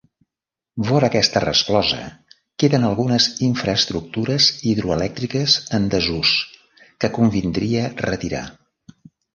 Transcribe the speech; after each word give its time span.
Vora 0.85 1.09
aquesta 1.11 1.43
resclosa 1.43 1.99
queden 2.63 2.87
algunes 2.87 3.29
infraestructures 3.49 4.49
hidroelèctriques 4.73 5.61
en 5.81 5.87
desús, 5.97 6.35
que 7.03 7.13
convindria 7.21 7.89
retirar. 8.11 8.47